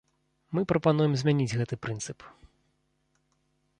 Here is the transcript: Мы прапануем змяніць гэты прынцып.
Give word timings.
Мы 0.57 0.61
прапануем 0.71 1.13
змяніць 1.21 1.55
гэты 1.59 1.75
прынцып. 1.83 2.19